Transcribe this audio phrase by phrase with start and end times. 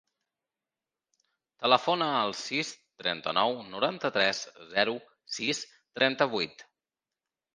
[1.65, 2.71] Telefona al sis,
[3.03, 4.41] trenta-nou, noranta-tres,
[4.73, 4.97] zero,
[5.39, 5.63] sis,
[5.99, 6.65] trenta-vuit.